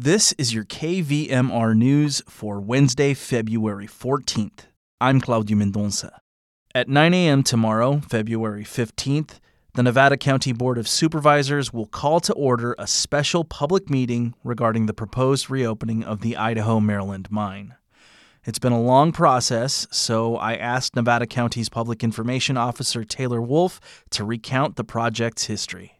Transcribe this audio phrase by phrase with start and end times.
[0.00, 4.66] This is your KVMR news for Wednesday, February 14th.
[5.00, 6.10] I'm Claudio Mendonça.
[6.72, 7.42] At 9 a.m.
[7.42, 9.40] tomorrow, February 15th,
[9.74, 14.86] the Nevada County Board of Supervisors will call to order a special public meeting regarding
[14.86, 17.74] the proposed reopening of the Idaho Maryland mine.
[18.44, 23.80] It's been a long process, so I asked Nevada County's Public Information Officer Taylor Wolf
[24.10, 25.97] to recount the project's history.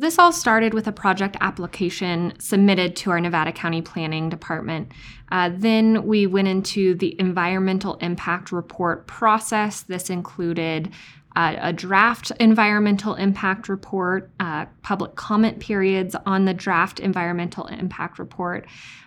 [0.00, 4.92] This all started with a project application submitted to our Nevada County Planning Department.
[5.30, 9.82] Uh, then we went into the environmental impact report process.
[9.82, 10.90] This included
[11.36, 18.18] uh, a draft environmental impact report, uh, public comment periods on the draft environmental impact
[18.18, 18.66] report,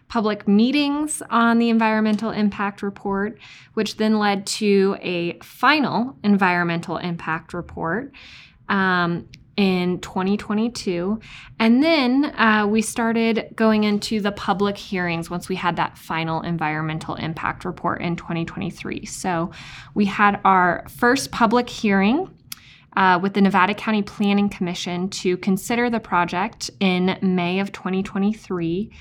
[0.10, 3.40] public meetings on the environmental impact report,
[3.74, 8.12] which then led to a final environmental impact report.
[8.70, 11.20] Um, in 2022.
[11.60, 16.42] And then uh, we started going into the public hearings once we had that final
[16.42, 19.06] environmental impact report in 2023.
[19.06, 19.52] So
[19.94, 22.30] we had our first public hearing.
[22.96, 28.92] Uh, with the Nevada County Planning Commission to consider the project in May of 2023.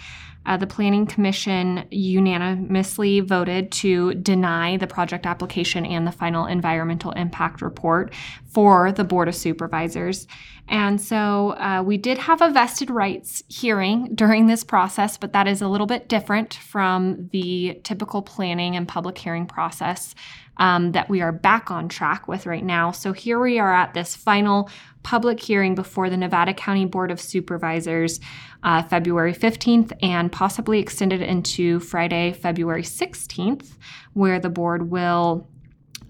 [0.45, 7.13] Uh, the Planning Commission unanimously voted to deny the project application and the final environmental
[7.13, 8.13] impact report
[8.47, 10.27] for the Board of Supervisors.
[10.69, 15.47] And so uh, we did have a vested rights hearing during this process, but that
[15.47, 20.15] is a little bit different from the typical planning and public hearing process
[20.59, 22.91] um, that we are back on track with right now.
[22.91, 24.71] So here we are at this final
[25.03, 28.21] public hearing before the Nevada County Board of Supervisors
[28.63, 33.77] uh, February 15th and possibly extended into Friday, February 16th,
[34.13, 35.49] where the board will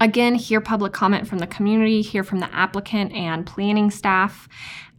[0.00, 4.48] again hear public comment from the community, hear from the applicant and planning staff,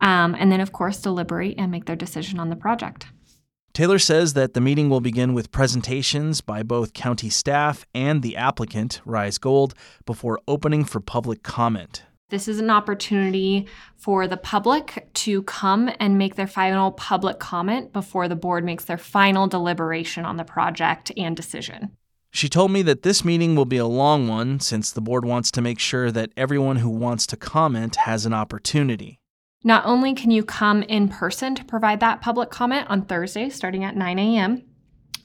[0.01, 3.07] um, and then, of course, deliberate and make their decision on the project.
[3.73, 8.37] Taylor says that the meeting will begin with presentations by both county staff and the
[8.37, 9.73] applicant, Rise Gold,
[10.05, 12.03] before opening for public comment.
[12.33, 17.93] This is an opportunity for the public to come and make their final public comment
[17.93, 21.91] before the board makes their final deliberation on the project and decision.
[22.31, 25.51] She told me that this meeting will be a long one since the board wants
[25.51, 29.19] to make sure that everyone who wants to comment has an opportunity.
[29.63, 33.83] Not only can you come in person to provide that public comment on Thursday starting
[33.83, 34.63] at 9 a.m.,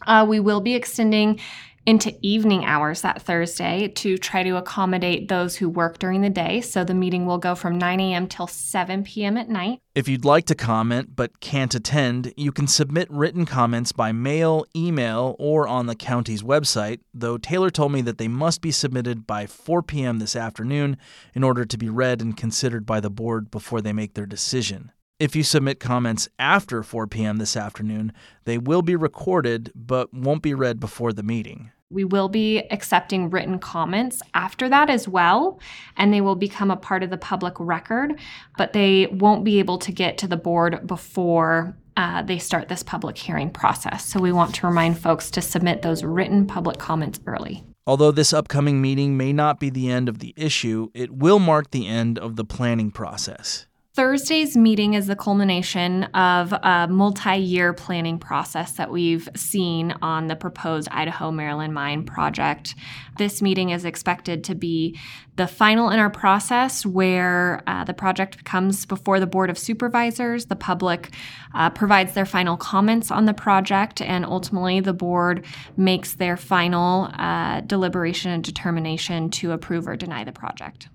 [0.06, 1.40] uh, we will be extending
[1.88, 6.60] into evening hours that Thursday to try to accommodate those who work during the day.
[6.60, 8.26] So the meeting will go from 9 a.m.
[8.26, 9.38] till 7 p.m.
[9.38, 9.80] at night.
[9.94, 14.66] If you'd like to comment but can't attend, you can submit written comments by mail,
[14.76, 19.26] email, or on the county's website, though Taylor told me that they must be submitted
[19.26, 20.18] by 4 p.m.
[20.18, 20.98] this afternoon
[21.34, 24.92] in order to be read and considered by the board before they make their decision.
[25.18, 27.38] If you submit comments after 4 p.m.
[27.38, 28.12] this afternoon,
[28.44, 31.72] they will be recorded but won't be read before the meeting.
[31.90, 35.58] We will be accepting written comments after that as well,
[35.96, 38.20] and they will become a part of the public record,
[38.58, 42.82] but they won't be able to get to the board before uh, they start this
[42.82, 44.04] public hearing process.
[44.04, 47.64] So we want to remind folks to submit those written public comments early.
[47.86, 51.70] Although this upcoming meeting may not be the end of the issue, it will mark
[51.70, 53.66] the end of the planning process.
[53.98, 60.28] Thursday's meeting is the culmination of a multi year planning process that we've seen on
[60.28, 62.76] the proposed Idaho Maryland Mine project.
[63.16, 64.96] This meeting is expected to be
[65.34, 70.46] the final in our process where uh, the project comes before the Board of Supervisors.
[70.46, 71.10] The public
[71.52, 75.44] uh, provides their final comments on the project, and ultimately the board
[75.76, 80.88] makes their final uh, deliberation and determination to approve or deny the project.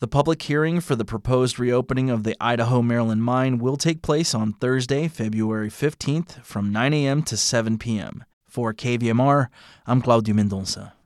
[0.00, 4.32] The public hearing for the proposed reopening of the Idaho Maryland mine will take place
[4.32, 7.24] on Thursday, February 15th from 9 a.m.
[7.24, 8.24] to 7 p.m.
[8.46, 9.48] For KVMR,
[9.88, 10.92] I'm Claudio Mendonça.